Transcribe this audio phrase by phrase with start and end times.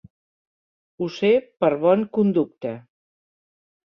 [1.03, 1.29] Ho sé
[1.65, 2.71] per bon conducte.